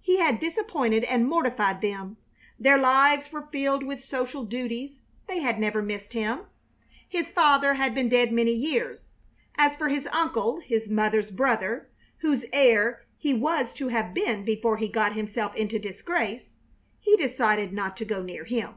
[0.00, 2.16] He had disappointed and mortified them;
[2.58, 6.46] their lives were filled with social duties; they had never missed him.
[7.08, 9.10] His father had been dead many years.
[9.56, 11.88] As for his uncle, his mother's brother,
[12.22, 16.56] whose heir he was to have been before he got himself into disgrace,
[16.98, 18.74] he decided not to go near him.